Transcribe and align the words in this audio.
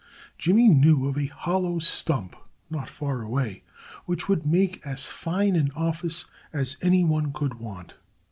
Jimmy 0.39 0.67
knew 0.67 1.05
of 1.07 1.15
a 1.15 1.27
hollow 1.27 1.77
stump 1.77 2.35
not 2.71 2.89
far 2.89 3.21
away 3.21 3.63
which 4.05 4.27
would 4.27 4.47
make 4.47 4.81
as 4.83 5.05
fine 5.05 5.55
an 5.55 5.71
office 5.75 6.25
as 6.51 6.75
anyone 6.81 7.31
could 7.31 7.59
want. 7.59 7.93